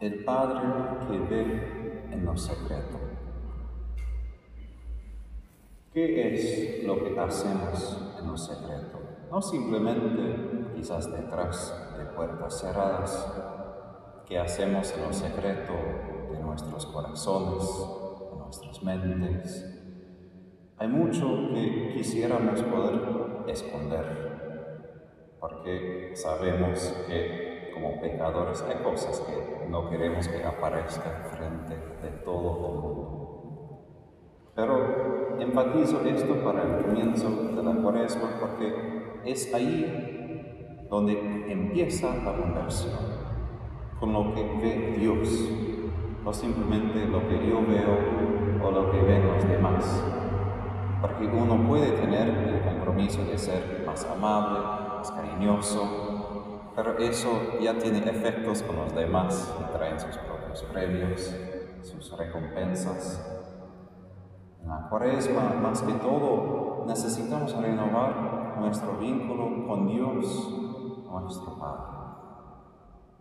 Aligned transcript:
el 0.00 0.24
Padre 0.24 0.60
que 1.08 1.18
ve 1.18 2.08
en 2.10 2.24
lo 2.24 2.36
secreto. 2.36 2.98
¿Qué 5.92 6.34
es 6.34 6.84
lo 6.84 7.02
que 7.02 7.18
hacemos 7.18 8.14
en 8.20 8.26
lo 8.28 8.36
secreto? 8.36 9.00
No 9.30 9.42
simplemente 9.42 10.72
quizás 10.76 11.10
detrás 11.10 11.96
de 11.98 12.04
puertas 12.06 12.60
cerradas, 12.60 13.32
¿qué 14.26 14.38
hacemos 14.38 14.92
en 14.96 15.02
lo 15.02 15.12
secreto 15.12 15.72
de 16.30 16.38
nuestros 16.38 16.86
corazones, 16.86 17.64
de 18.30 18.36
nuestras 18.36 18.82
mentes. 18.82 19.74
Hay 20.76 20.88
mucho 20.88 21.26
que 21.52 21.92
quisiéramos 21.94 22.62
poder 22.62 23.00
esconder, 23.48 25.36
porque 25.40 26.12
sabemos 26.14 26.78
que 27.08 27.47
como 27.80 28.00
pecadores 28.00 28.64
hay 28.68 28.82
cosas 28.82 29.20
que 29.20 29.68
no 29.68 29.88
queremos 29.88 30.26
que 30.28 30.44
aparezcan 30.44 31.24
frente 31.30 31.74
de 32.02 32.10
todo 32.24 32.74
el 32.74 32.80
mundo. 32.80 33.28
Pero 34.54 35.38
enfatizo 35.38 36.00
esto 36.06 36.34
para 36.42 36.62
el 36.62 36.84
comienzo 36.84 37.28
de 37.54 37.62
la 37.62 37.80
cuaresma 37.80 38.30
porque 38.40 39.20
es 39.24 39.54
ahí 39.54 40.86
donde 40.90 41.52
empieza 41.52 42.14
la 42.24 42.34
conversión, 42.34 42.98
con 44.00 44.12
lo 44.12 44.34
que 44.34 44.42
ve 44.42 44.96
Dios, 44.98 45.50
no 46.24 46.32
simplemente 46.32 47.06
lo 47.06 47.28
que 47.28 47.48
yo 47.48 47.60
veo 47.66 48.66
o 48.66 48.70
lo 48.70 48.90
que 48.90 49.00
ven 49.00 49.28
los 49.28 49.48
demás. 49.48 50.04
Porque 51.00 51.26
uno 51.26 51.68
puede 51.68 51.92
tener 51.92 52.28
el 52.28 52.60
compromiso 52.62 53.22
de 53.24 53.38
ser 53.38 53.84
más 53.86 54.04
amable, 54.06 54.58
más 54.98 55.12
cariñoso, 55.12 56.27
pero 56.78 56.96
eso 56.96 57.58
ya 57.60 57.76
tiene 57.76 57.98
efectos 58.08 58.62
con 58.62 58.76
los 58.76 58.94
demás 58.94 59.52
y 59.58 59.76
traen 59.76 59.98
sus 59.98 60.16
propios 60.16 60.62
premios, 60.72 61.34
sus 61.82 62.16
recompensas. 62.16 63.20
En 64.62 64.68
la 64.68 64.88
cuaresma, 64.88 65.54
más 65.60 65.82
que 65.82 65.94
todo, 65.94 66.84
necesitamos 66.86 67.60
renovar 67.60 68.58
nuestro 68.60 68.96
vínculo 68.96 69.66
con 69.66 69.88
Dios, 69.88 71.04
nuestro 71.10 71.58
Padre. 71.58 71.96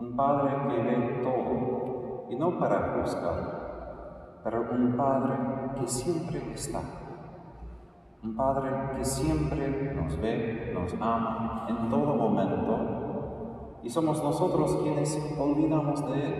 Un 0.01 0.15
Padre 0.15 0.51
que 0.69 0.83
ve 0.83 1.21
todo, 1.23 2.27
y 2.29 2.35
no 2.35 2.59
para 2.59 3.01
juzgar, 3.01 4.39
pero 4.43 4.67
un 4.71 4.95
Padre 4.95 5.33
que 5.79 5.87
siempre 5.87 6.53
está. 6.53 6.81
Un 8.21 8.35
Padre 8.35 8.69
que 8.95 9.03
siempre 9.03 9.95
nos 9.95 10.21
ve, 10.21 10.73
nos 10.75 10.93
ama 11.01 11.65
en 11.67 11.89
todo 11.89 12.15
momento 12.15 13.06
y 13.87 13.89
somos 13.89 14.21
nosotros 14.21 14.79
quienes 14.83 15.17
olvidamos 15.39 16.05
de 16.11 16.25
Él. 16.25 16.33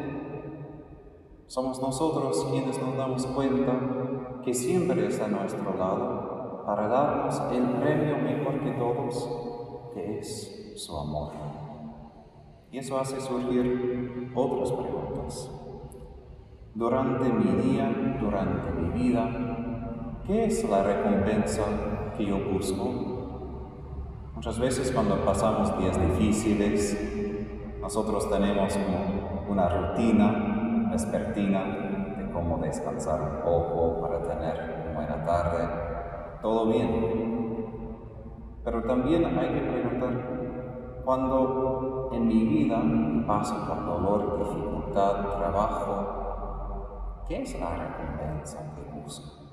Somos 1.46 1.82
nosotros 1.82 2.46
quienes 2.52 2.78
nos 2.82 2.98
damos 2.98 3.26
cuenta 3.28 4.42
que 4.44 4.54
siempre 4.54 5.08
está 5.08 5.28
a 5.28 5.30
nuestro 5.30 5.78
lado 5.78 6.66
para 6.66 6.90
darnos 6.90 7.42
el 7.54 7.64
premio 7.80 8.18
mejor 8.18 8.60
que 8.60 8.72
todos, 8.72 9.94
que 9.94 10.20
es 10.20 10.74
su 10.76 10.98
amor. 10.98 11.32
Y 12.70 12.80
eso 12.80 13.00
hace 13.00 13.22
surgir 13.22 14.30
otras 14.36 14.70
preguntas. 14.74 15.50
Durante 16.76 17.32
mi 17.32 17.62
día, 17.62 18.18
durante 18.20 18.72
mi 18.74 18.90
vida, 18.90 20.20
¿qué 20.26 20.48
es 20.48 20.70
la 20.70 20.84
recompensa 20.84 21.64
que 22.18 22.26
yo 22.26 22.40
busco? 22.52 23.08
Muchas 24.36 24.60
veces 24.60 24.92
cuando 24.92 25.24
pasamos 25.24 25.80
días 25.80 25.98
difíciles, 26.10 27.26
nosotros 27.88 28.30
tenemos 28.30 28.78
una 29.48 29.70
rutina 29.70 30.90
vespertina 30.92 31.64
de 32.18 32.30
cómo 32.34 32.58
descansar 32.58 33.22
un 33.22 33.42
poco 33.46 34.02
para 34.02 34.22
tener 34.24 34.84
una 34.84 34.94
buena 34.94 35.26
tarde. 35.26 35.70
Todo 36.42 36.66
bien. 36.66 38.60
Pero 38.66 38.84
también 38.84 39.24
hay 39.24 39.54
que 39.54 39.62
preguntar, 39.62 41.02
cuando 41.06 42.10
en 42.12 42.28
mi 42.28 42.44
vida 42.44 42.84
paso 43.26 43.56
por 43.66 43.86
dolor, 43.86 44.38
dificultad, 44.38 45.38
trabajo, 45.38 47.24
¿qué 47.26 47.44
es 47.44 47.58
la 47.58 47.70
recompensa 47.70 48.76
que 48.76 49.00
busco? 49.00 49.46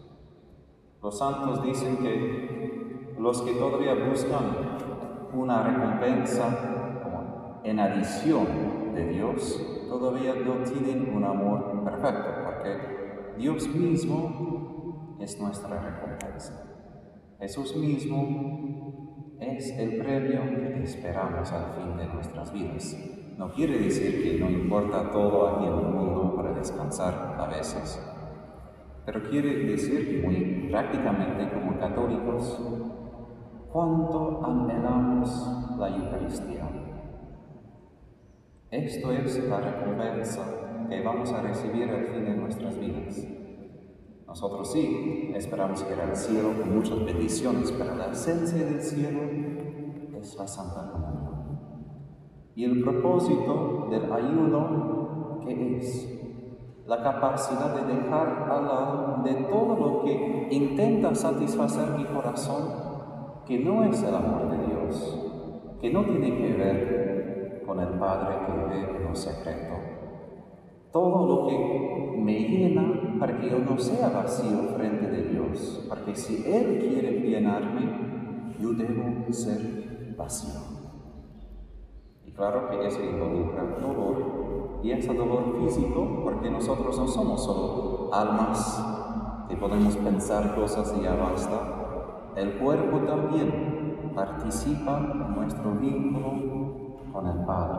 Los 1.01 1.17
santos 1.17 1.63
dicen 1.63 1.99
que 1.99 3.15
los 3.17 3.43
que 3.43 3.53
todavía 3.53 3.95
buscan 3.95 4.43
una 5.33 5.63
recompensa 5.63 6.84
en 7.65 7.81
adición 7.81 8.47
de 8.95 9.09
Dios, 9.09 9.87
todavía 9.89 10.35
no 10.35 10.63
tienen 10.65 11.17
un 11.17 11.25
amor 11.25 11.83
perfecto, 11.83 12.31
porque 12.45 13.35
Dios 13.39 13.67
mismo 13.75 15.17
es 15.19 15.41
nuestra 15.41 15.81
recompensa. 15.81 16.63
Jesús 17.41 17.75
mismo 17.77 19.37
es 19.41 19.71
el 19.79 19.97
premio 19.97 20.43
que 20.43 20.83
esperamos 20.85 21.51
al 21.53 21.75
fin 21.75 21.97
de 21.97 22.07
nuestras 22.07 22.53
vidas. 22.53 22.97
No 23.39 23.51
quiere 23.53 23.79
decir 23.79 24.23
que 24.23 24.39
no 24.39 24.51
importa 24.51 25.11
todo 25.11 25.49
aquí 25.49 25.67
en 25.67 25.73
el 25.73 25.87
mundo 25.87 26.35
para 26.37 26.53
descansar 26.53 27.37
a 27.39 27.47
veces, 27.47 27.99
pero 29.07 29.23
quiere 29.31 29.65
decir 29.65 30.23
muy 30.23 30.69
prácticamente 30.71 31.51
como 31.53 31.79
católicos 31.79 32.61
cuánto 33.73 34.45
anhelamos 34.45 35.77
la 35.79 35.89
Eucaristía 35.89 36.74
esto 38.75 39.13
es 39.13 39.49
la 39.49 39.61
recompensa 39.61 40.43
que 40.89 41.01
vamos 41.01 41.33
a 41.33 41.43
recibir 41.43 41.89
al 41.89 42.07
fin 42.07 42.25
de 42.25 42.35
nuestras 42.35 42.79
vidas. 42.79 43.25
Nosotros 44.27 44.73
sí 44.73 45.31
esperamos 45.33 45.87
ir 45.89 46.01
al 46.01 46.17
cielo 46.17 46.49
con 46.61 46.75
muchas 46.75 47.05
bendiciones, 47.05 47.71
pero 47.71 47.95
la 47.95 48.07
esencia 48.07 48.65
del 48.65 48.81
cielo 48.81 49.21
es 50.19 50.37
la 50.37 50.47
Santa 50.47 50.91
Comunión. 50.91 51.35
Y 52.57 52.65
el 52.65 52.83
propósito 52.83 53.87
del 53.91 54.13
ayuno, 54.13 55.39
¿qué 55.45 55.77
es? 55.77 56.11
La 56.87 57.01
capacidad 57.03 57.77
de 57.77 57.95
dejar 57.95 58.49
al 58.51 58.65
lado 58.65 59.23
de 59.23 59.35
todo 59.45 59.77
lo 59.77 60.05
que 60.05 60.49
intenta 60.51 61.15
satisfacer 61.15 61.97
mi 61.97 62.05
corazón, 62.07 62.73
que 63.47 63.61
no 63.61 63.85
es 63.85 64.03
el 64.03 64.15
amor 64.15 64.51
de 64.51 64.67
Dios, 64.67 65.31
que 65.81 65.93
no 65.93 66.05
tiene 66.05 66.37
que 66.37 66.53
ver 66.55 67.14
con 67.67 67.81
el 67.81 67.89
Padre 67.99 68.37
que 68.47 68.53
ve 68.53 68.97
en 68.97 69.05
lo 69.05 69.15
secreto. 69.15 69.75
Todo 70.93 71.27
lo 71.27 71.47
que 71.49 72.17
me 72.19 72.41
llena 72.41 73.19
para 73.19 73.39
que 73.41 73.51
yo 73.51 73.59
no 73.59 73.79
sea 73.79 74.09
vacío 74.09 74.59
frente 74.77 75.09
de 75.09 75.23
Dios, 75.31 75.85
porque 75.89 76.15
si 76.15 76.45
Él 76.47 76.79
quiere 76.81 77.21
llenarme, 77.21 78.55
yo 78.61 78.73
debo 78.73 79.33
ser 79.33 80.15
vacío. 80.17 80.61
Y 82.25 82.31
claro 82.33 82.69
que 82.69 82.87
eso 82.87 83.03
involucra 83.03 83.65
dolor, 83.81 84.81
y 84.83 84.93
ese 84.93 85.15
dolor 85.15 85.57
físico, 85.61 86.21
porque 86.23 86.51
nosotros 86.51 86.99
no 86.99 87.09
somos 87.09 87.45
solo 87.45 88.11
almas 88.13 88.85
que 89.49 89.57
podemos 89.57 89.97
pensar 89.97 90.55
cosas 90.55 90.95
y 90.99 91.03
ya 91.03 91.15
basta. 91.15 92.33
El 92.37 92.59
cuerpo 92.59 92.99
también 93.01 94.13
participa 94.15 94.99
en 94.99 95.35
nuestro 95.35 95.73
vínculo 95.73 96.64
con 97.15 97.29
el 97.29 97.45
Padre. 97.47 97.79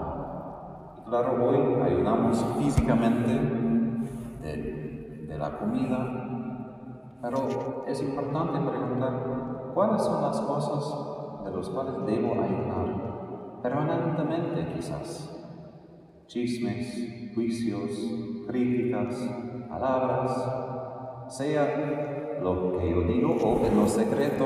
Y 0.98 1.10
claro, 1.10 1.46
hoy 1.46 1.82
ayudamos 1.82 2.44
físicamente 2.58 3.34
de, 4.42 5.38
la 5.38 5.60
comida, 5.60 5.98
pero 7.22 7.84
es 7.86 8.02
importante 8.02 8.58
preguntar 8.58 9.72
cuáles 9.74 10.02
son 10.02 10.22
las 10.22 10.40
cosas 10.40 11.44
de 11.44 11.52
las 11.52 11.70
cuales 11.70 11.96
debo 12.06 12.42
ayudar 12.42 13.62
permanentemente 13.62 14.74
quizás. 14.74 15.30
Chismes, 16.28 17.34
juicios, 17.36 17.92
críticas, 18.48 19.30
palabras, 19.70 21.28
sea 21.28 22.40
lo 22.42 22.78
que 22.78 22.90
yo 22.90 23.02
digo 23.02 23.36
o 23.44 23.66
en 23.66 23.76
lo 23.76 23.88
secreto 23.88 24.46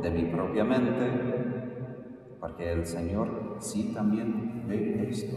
de 0.00 0.10
mi 0.10 0.24
propia 0.24 0.64
mente, 0.64 1.45
porque 2.46 2.70
el 2.70 2.86
Señor 2.86 3.56
sí 3.58 3.90
también 3.92 4.62
ve 4.68 5.08
esto. 5.10 5.36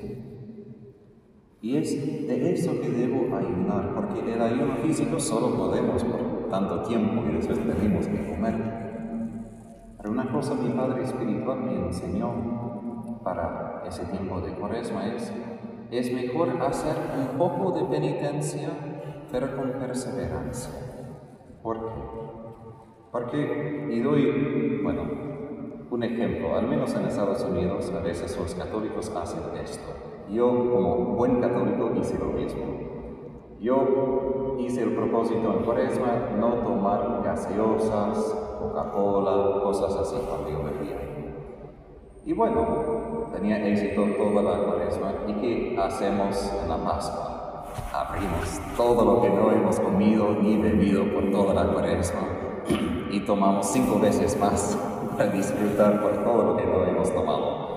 Y 1.60 1.76
es 1.76 2.28
de 2.28 2.54
eso 2.54 2.80
que 2.80 2.88
debo 2.88 3.36
ayunar, 3.36 3.96
porque 3.96 4.32
el 4.32 4.40
ayuno 4.40 4.76
físico 4.84 5.20
solo 5.20 5.58
podemos 5.58 6.04
por 6.04 6.50
tanto 6.50 6.84
tiempo 6.84 7.24
y 7.28 7.34
después 7.34 7.58
tenemos 7.58 8.06
que 8.06 8.30
comer. 8.30 8.54
Pero 9.98 10.12
una 10.12 10.32
cosa 10.32 10.54
mi 10.54 10.70
Padre 10.70 11.04
Espiritual 11.04 11.62
me 11.62 11.88
enseñó 11.88 13.20
para 13.24 13.82
ese 13.88 14.06
tiempo 14.06 14.40
de 14.42 14.54
cuaresma 14.54 15.08
es, 15.08 15.34
es 15.90 16.14
mejor 16.14 16.62
hacer 16.62 16.96
un 17.18 17.40
poco 17.40 17.72
de 17.72 17.86
penitencia, 17.86 18.70
pero 19.32 19.58
con 19.58 19.72
perseverancia. 19.80 20.76
¿Por 21.64 21.80
qué? 21.80 22.20
Porque, 23.12 23.88
y 23.90 24.00
doy, 24.02 24.82
bueno, 24.84 24.99
un 26.00 26.04
ejemplo, 26.04 26.56
al 26.56 26.66
menos 26.66 26.96
en 26.96 27.08
Estados 27.08 27.44
Unidos, 27.44 27.92
a 27.94 28.00
veces 28.00 28.38
los 28.40 28.56
católicos 28.56 29.12
hacen 29.14 29.42
esto. 29.62 29.84
Yo, 30.32 30.48
como 30.48 30.96
buen 31.18 31.42
católico, 31.42 31.92
hice 32.00 32.18
lo 32.18 32.28
mismo. 32.28 32.64
Yo 33.60 34.56
hice 34.60 34.84
el 34.84 34.96
propósito 34.96 35.58
en 35.58 35.66
cuaresma 35.66 36.30
no 36.40 36.54
tomar 36.64 37.22
gaseosas, 37.26 38.18
Coca-Cola, 38.62 39.62
cosas 39.62 39.94
así 39.98 40.16
cuando 40.26 40.50
yo 40.50 40.64
bebía. 40.64 41.02
Y 42.26 42.32
bueno, 42.32 43.28
tenía 43.34 43.68
éxito 43.68 44.06
toda 44.18 44.42
la 44.42 44.64
cuaresma. 44.64 45.12
¿Y 45.28 45.34
qué 45.34 45.78
hacemos 45.78 46.54
en 46.64 46.70
la 46.70 46.78
Pascua? 46.78 47.66
Abrimos 47.94 48.62
todo 48.78 49.04
lo 49.04 49.22
que 49.22 49.30
no 49.32 49.52
hemos 49.52 49.78
comido 49.82 50.30
ni 50.42 50.56
bebido 50.56 51.04
por 51.14 51.30
toda 51.30 51.54
la 51.54 51.74
cuaresma 51.74 52.22
y 53.12 53.20
tomamos 53.26 53.68
cinco 53.68 54.00
veces 54.00 54.40
más 54.40 54.78
para 55.20 55.32
disfrutar 55.32 56.02
por 56.02 56.24
todo 56.24 56.44
lo 56.44 56.56
que 56.56 56.66
no 56.66 56.86
hemos 56.86 57.14
tomado. 57.14 57.68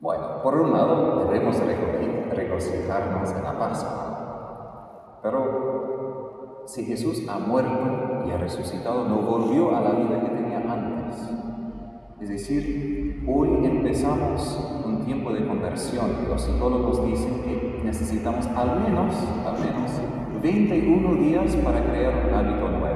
Bueno, 0.00 0.42
por 0.42 0.54
un 0.54 0.72
lado 0.72 1.26
debemos 1.26 1.58
regocijarnos 2.30 3.30
en 3.32 3.44
la 3.44 3.58
Pascua, 3.58 5.20
pero 5.22 6.62
si 6.64 6.86
Jesús 6.86 7.28
ha 7.28 7.38
muerto 7.38 8.24
y 8.26 8.30
ha 8.30 8.38
resucitado, 8.38 9.06
no 9.06 9.16
volvió 9.16 9.76
a 9.76 9.82
la 9.82 9.90
vida 9.90 10.22
que 10.22 10.28
tenía 10.28 10.60
antes. 10.60 11.16
Es 12.22 12.28
decir, 12.30 13.26
hoy 13.28 13.62
empezamos 13.62 14.82
un 14.86 15.04
tiempo 15.04 15.34
de 15.34 15.46
conversión. 15.46 16.12
Los 16.30 16.40
psicólogos 16.40 17.04
dicen 17.04 17.42
que 17.42 17.82
necesitamos 17.84 18.46
al 18.46 18.80
menos, 18.80 19.14
al 19.44 19.60
menos 19.60 19.90
21 20.42 21.14
días 21.16 21.56
para 21.56 21.84
crear 21.84 22.26
un 22.26 22.34
hábito 22.34 22.68
nuevo. 22.70 22.93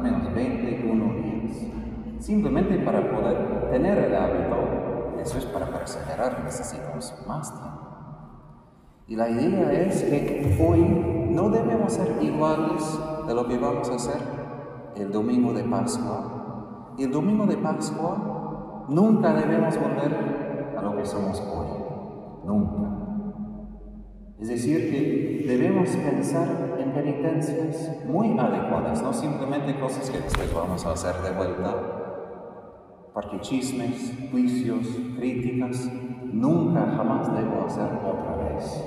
Menos 0.00 0.34
21 0.34 1.14
días. 1.14 1.56
Simplemente 2.20 2.78
para 2.78 3.10
poder 3.10 3.70
tener 3.70 3.98
el 3.98 4.14
hábito, 4.14 5.18
eso 5.20 5.38
es 5.38 5.44
para 5.46 5.66
perseverar, 5.66 6.42
necesitamos 6.44 7.14
más 7.26 7.52
tiempo. 7.52 7.82
Y 9.08 9.16
la 9.16 9.28
idea 9.28 9.72
es 9.72 10.02
que 10.04 10.56
hoy 10.64 10.80
no 11.30 11.50
debemos 11.50 11.92
ser 11.92 12.22
iguales 12.22 12.98
de 13.26 13.34
lo 13.34 13.46
que 13.46 13.58
vamos 13.58 13.90
a 13.90 13.96
hacer 13.96 14.20
el 14.96 15.10
domingo 15.10 15.52
de 15.52 15.64
Pascua. 15.64 16.94
Y 16.96 17.04
el 17.04 17.10
domingo 17.10 17.46
de 17.46 17.56
Pascua 17.56 18.86
nunca 18.88 19.32
debemos 19.32 19.76
volver 19.78 20.74
a 20.76 20.82
lo 20.82 20.96
que 20.96 21.04
somos 21.04 21.40
hoy. 21.40 21.66
Nunca. 22.44 22.91
Es 24.42 24.48
decir, 24.48 24.90
que 24.90 25.46
debemos 25.46 25.88
pensar 25.90 26.76
en 26.76 26.90
penitencias 26.90 28.04
muy 28.06 28.36
adecuadas, 28.36 29.00
no 29.00 29.12
simplemente 29.12 29.78
cosas 29.78 30.10
que 30.10 30.18
después 30.18 30.52
vamos 30.52 30.84
a 30.84 30.90
hacer 30.90 31.14
de 31.22 31.30
vuelta, 31.30 31.76
porque 33.14 33.38
chismes, 33.38 34.12
juicios, 34.32 34.84
críticas, 35.16 35.88
nunca 36.24 36.92
jamás 36.96 37.32
debo 37.32 37.66
hacer 37.66 37.86
otra 38.04 38.48
vez. 38.48 38.84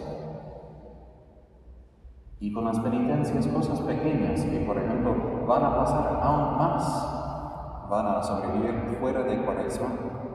Y 2.42 2.52
con 2.52 2.66
las 2.66 2.78
penitencias, 2.82 3.48
cosas 3.48 3.80
pequeñas 3.80 4.44
que, 4.44 4.60
por 4.60 4.78
ejemplo, 4.78 5.46
van 5.48 5.64
a 5.64 5.78
pasar 5.78 6.20
aún 6.22 6.58
más, 6.58 7.88
van 7.90 8.08
a 8.08 8.22
sobrevivir 8.22 8.98
fuera 9.00 9.24
de 9.24 9.42
cuaresma. 9.46 9.88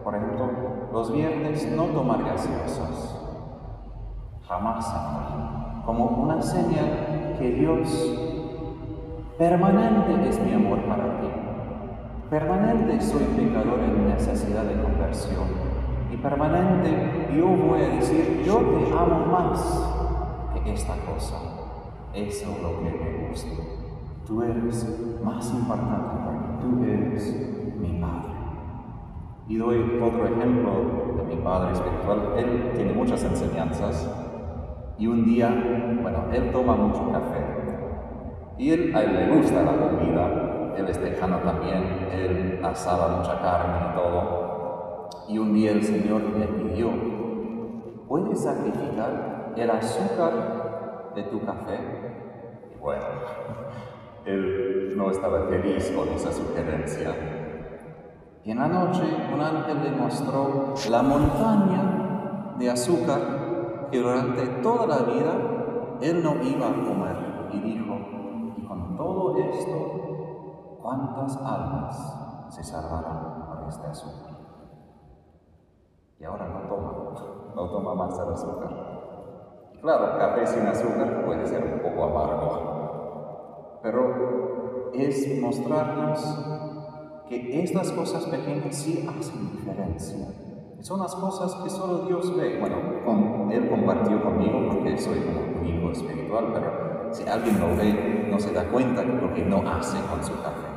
Por 0.03 0.15
ejemplo, 0.15 0.51
los 0.91 1.13
viernes 1.13 1.71
no 1.77 1.85
tomar 1.89 2.25
gaseosas, 2.25 3.10
jamás 4.51 4.85
como 5.87 6.07
una 6.07 6.43
señal 6.43 7.37
que 7.39 7.53
Dios 7.53 7.89
permanente 9.39 10.29
es 10.29 10.41
mi 10.45 10.53
amor 10.53 10.81
para 10.87 11.21
ti. 11.21 11.29
Permanente 12.29 13.01
soy 13.01 13.23
pecador 13.37 13.79
en 13.79 14.09
necesidad 14.09 14.65
de 14.65 14.83
conversión. 14.83 15.47
Y 16.13 16.17
permanente 16.17 17.29
yo 17.35 17.47
voy 17.47 17.81
a 17.81 17.89
decir, 17.91 18.43
yo 18.45 18.57
te 18.57 18.93
amo 18.93 19.27
más 19.27 20.63
que 20.65 20.75
esta 20.75 20.95
cosa. 20.97 21.37
Eso 22.13 22.51
es 22.51 22.63
lo 22.63 22.81
que 22.81 22.91
me 22.91 23.29
gusta. 23.29 23.63
Tú 24.27 24.43
eres 24.43 25.21
más 25.23 25.49
importante 25.55 26.17
porque 26.25 26.61
tú 26.61 26.85
eres 26.85 27.77
mi 27.81 28.01
Padre. 28.01 28.35
Y 29.47 29.57
doy 29.57 30.01
otro 30.03 30.27
ejemplo 30.27 30.73
de 31.19 31.37
mi 31.37 31.41
Padre 31.41 31.73
espiritual. 31.73 32.35
Él 32.37 32.73
tiene 32.75 32.93
muchas 32.93 33.23
enseñanzas 33.23 34.20
y 35.01 35.07
un 35.07 35.25
día, 35.25 35.49
bueno, 36.03 36.27
él 36.31 36.53
toma 36.53 36.77
mucho 36.77 37.11
café. 37.11 37.41
Y 38.59 38.71
él, 38.71 38.95
a 38.95 39.01
le 39.01 39.35
gusta 39.35 39.63
la 39.63 39.73
comida, 39.73 40.75
él 40.77 40.87
es 40.87 41.01
tejano 41.01 41.39
también, 41.39 42.07
él 42.13 42.61
asaba 42.63 43.17
mucha 43.17 43.41
carne 43.41 43.79
y 43.91 43.97
todo. 43.97 45.09
Y 45.27 45.39
un 45.39 45.55
día 45.55 45.73
el 45.73 45.83
Señor 45.83 46.21
le 46.39 46.47
pidió, 46.49 46.91
¿puedes 48.07 48.43
sacrificar 48.43 49.55
el 49.57 49.71
azúcar 49.71 51.13
de 51.15 51.23
tu 51.23 51.47
café? 51.47 51.79
Y 52.75 52.79
bueno, 52.79 53.05
él 54.27 54.93
no 54.99 55.11
estaba 55.11 55.47
feliz 55.49 55.91
con 55.97 56.09
esa 56.11 56.31
sugerencia. 56.31 57.15
Y 58.45 58.51
en 58.51 58.59
la 58.59 58.69
noche 58.69 59.03
un 59.33 59.41
ángel 59.41 59.83
le 59.83 59.91
mostró 59.93 60.75
la 60.91 61.03
montaña 61.03 62.55
de 62.59 62.69
azúcar 62.69 63.40
que 63.91 63.99
durante 63.99 64.47
toda 64.63 64.87
la 64.87 64.99
vida 64.99 65.33
él 66.01 66.23
no 66.23 66.43
iba 66.43 66.69
a 66.69 66.73
comer. 66.73 67.49
Y 67.53 67.61
dijo, 67.61 67.97
y 68.57 68.65
con 68.65 68.97
todo 68.97 69.37
esto, 69.37 70.79
¿cuántas 70.81 71.37
almas 71.39 72.47
se 72.49 72.63
salvarán 72.63 73.47
por 73.47 73.69
este 73.69 73.87
azúcar? 73.87 74.37
Y 76.19 76.25
ahora 76.25 76.49
no 76.49 76.61
toma, 76.69 76.93
no 77.57 77.71
toma 77.71 77.95
más 77.95 78.19
el 78.19 78.33
azúcar. 78.33 79.01
Claro, 79.81 80.19
café 80.19 80.47
sin 80.47 80.67
azúcar 80.67 81.25
puede 81.25 81.47
ser 81.47 81.65
un 81.65 81.81
poco 81.81 82.05
amargo, 82.05 83.81
pero 83.83 84.91
es 84.93 85.41
mostrarnos 85.41 87.25
que 87.29 87.63
estas 87.63 87.91
cosas 87.93 88.27
pequeñas 88.27 88.75
sí 88.75 89.09
hacen 89.09 89.53
diferencia 89.53 90.50
son 90.83 91.01
las 91.01 91.15
cosas 91.15 91.55
que 91.63 91.71
solo 91.71 92.07
Dios 92.07 92.35
ve. 92.37 92.59
Bueno, 92.59 92.77
con, 93.05 93.53
Él 93.53 93.69
compartió 93.69 94.23
conmigo 94.23 94.69
porque 94.71 94.99
soy 94.99 95.21
como 95.21 95.61
un 95.61 95.67
hijo 95.67 95.91
espiritual, 95.91 96.51
pero 96.55 97.13
si 97.13 97.29
alguien 97.29 97.61
lo 97.61 97.77
ve, 97.77 98.29
no 98.31 98.39
se 98.39 98.53
da 98.53 98.69
cuenta 98.71 99.03
de 99.03 99.15
lo 99.15 99.35
que 99.35 99.45
no 99.45 99.59
hace 99.69 99.99
con 100.09 100.23
su 100.25 100.33
café. 100.43 100.69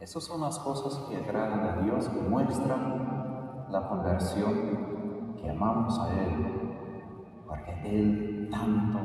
Esas 0.00 0.24
son 0.24 0.40
las 0.40 0.58
cosas 0.58 0.98
que 1.08 1.16
agradan 1.16 1.60
a 1.60 1.82
Dios, 1.82 2.08
que 2.08 2.20
muestran 2.20 3.66
la 3.70 3.88
conversión, 3.88 5.36
que 5.40 5.50
amamos 5.50 5.98
a 5.98 6.12
Él, 6.12 7.44
porque 7.46 7.72
Él 7.84 8.48
tanto, 8.50 8.98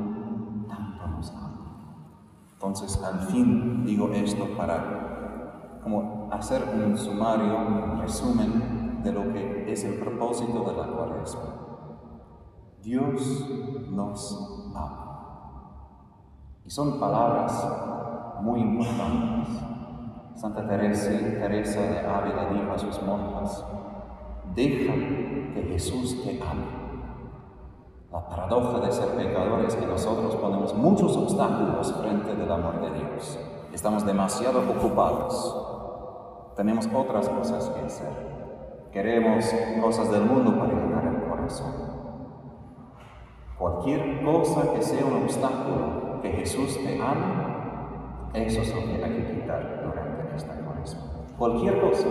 tanto 0.68 1.06
nos 1.08 1.30
ama. 1.30 1.52
Entonces, 2.52 3.02
al 3.02 3.20
fin 3.20 3.84
digo 3.84 4.10
esto 4.12 4.46
para 4.56 5.80
como 5.82 6.28
hacer 6.32 6.62
un 6.74 6.96
sumario, 6.96 7.58
un 7.58 8.00
resumen 8.00 8.81
de 9.02 9.12
lo 9.12 9.32
que 9.32 9.72
es 9.72 9.84
el 9.84 9.94
propósito 9.94 10.64
de 10.64 10.76
la 10.76 10.86
cuaresma. 10.88 11.62
Dios 12.82 13.46
nos 13.90 14.70
ama. 14.74 15.02
Y 16.64 16.70
son 16.70 16.98
palabras 16.98 17.64
muy 18.40 18.60
importantes. 18.60 19.48
Santa 20.34 20.66
Teresa, 20.66 21.10
Teresa 21.10 21.80
de 21.80 22.00
Ávila 22.00 22.46
dijo 22.50 22.72
a 22.72 22.78
sus 22.78 23.02
monjas, 23.02 23.64
deja 24.54 24.94
que 24.94 25.66
Jesús 25.70 26.22
te 26.24 26.40
ame. 26.42 26.82
La 28.10 28.28
paradoja 28.28 28.80
de 28.80 28.92
ser 28.92 29.08
pecadores 29.10 29.74
es 29.74 29.76
que 29.80 29.86
nosotros 29.86 30.34
ponemos 30.36 30.74
muchos 30.74 31.16
obstáculos 31.16 31.92
frente 31.94 32.34
del 32.34 32.50
amor 32.50 32.80
de 32.80 32.98
Dios. 32.98 33.38
Estamos 33.72 34.04
demasiado 34.04 34.60
ocupados. 34.60 36.52
Tenemos 36.56 36.88
otras 36.92 37.28
cosas 37.28 37.70
que 37.70 37.86
hacer. 37.86 38.31
Queremos 38.92 39.54
cosas 39.80 40.10
del 40.10 40.24
mundo 40.24 40.58
para 40.58 40.74
llenar 40.74 41.06
el 41.06 41.22
corazón. 41.26 41.72
Cualquier 43.58 44.22
cosa 44.22 44.74
que 44.74 44.82
sea 44.82 45.06
un 45.06 45.22
obstáculo 45.22 46.20
que 46.20 46.28
Jesús 46.28 46.78
te 46.84 47.00
ame, 47.00 48.44
eso 48.44 48.60
es 48.60 48.74
lo 48.74 48.82
que 48.82 49.02
hay 49.02 49.12
que 49.16 49.32
quitar 49.32 49.82
durante 49.82 50.36
esta 50.36 50.54
cuaresma. 50.60 51.00
Cualquier 51.38 51.80
cosa. 51.80 52.06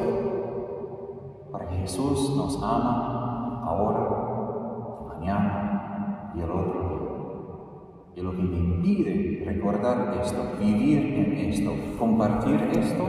Para 1.52 1.68
que 1.68 1.76
Jesús 1.76 2.36
nos 2.36 2.58
ama 2.64 3.64
ahora, 3.64 5.20
mañana 5.20 6.32
y 6.34 6.40
el 6.40 6.50
otro 6.50 6.80
día. 6.90 8.16
Y 8.16 8.22
lo 8.22 8.32
que 8.32 8.42
me 8.42 8.58
impide 8.58 9.44
recordar 9.46 10.18
esto, 10.20 10.58
vivir 10.60 11.14
en 11.14 11.34
esto, 11.48 11.74
compartir 12.00 12.72
esto, 12.72 13.08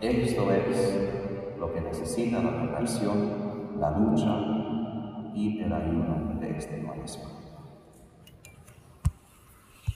esto 0.00 0.50
es 0.52 1.19
lo 1.60 1.70
que 1.72 1.80
necesita 1.82 2.42
la 2.42 2.52
conversión, 2.52 3.78
la 3.78 3.90
lucha 3.90 4.34
y 5.34 5.60
el 5.60 5.72
ayuno 5.72 6.40
de 6.40 6.56
este 6.56 6.82
cuaresma. 6.82 7.39